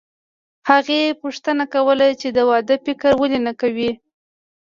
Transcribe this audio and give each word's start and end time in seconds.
هغې 0.69 1.01
پوښتنه 1.21 1.63
کوله 1.73 2.07
چې 2.21 2.27
د 2.37 2.39
واده 2.49 2.75
فکر 2.85 3.11
ولې 3.21 3.39
نه 3.47 3.53
کوې 3.61 3.91